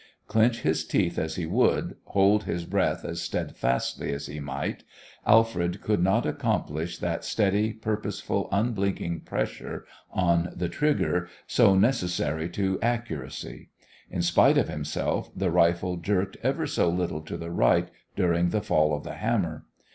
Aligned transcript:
Clench 0.25 0.61
his 0.61 0.83
teeth 0.83 1.19
as 1.19 1.35
he 1.35 1.45
would, 1.45 1.95
hold 2.05 2.45
his 2.45 2.65
breath 2.65 3.05
as 3.05 3.21
steadfastly 3.21 4.11
as 4.11 4.25
he 4.25 4.39
might, 4.39 4.83
Alfred 5.27 5.79
could 5.79 6.01
not 6.01 6.25
accomplish 6.25 6.97
that 6.97 7.23
steady, 7.23 7.71
purposeful, 7.73 8.49
unblinking 8.51 9.19
pressure 9.19 9.85
on 10.09 10.51
the 10.55 10.69
trigger 10.69 11.29
so 11.45 11.75
necessary 11.75 12.49
to 12.49 12.79
accuracy. 12.81 13.69
In 14.09 14.23
spite 14.23 14.57
of 14.57 14.69
himself, 14.69 15.29
the 15.35 15.51
rifle 15.51 15.97
jerked 15.97 16.35
ever 16.41 16.65
so 16.65 16.89
little 16.89 17.21
to 17.21 17.37
the 17.37 17.51
right 17.51 17.91
during 18.15 18.49
the 18.49 18.61
fall 18.63 18.95
of 18.95 19.03
the 19.03 19.17
hammer. 19.17 19.65